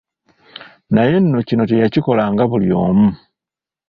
Naye 0.93 1.15
nno 1.19 1.39
kino 1.47 1.63
teyakikolanga 1.69 2.43
buli 2.51 2.69
omu. 2.85 3.07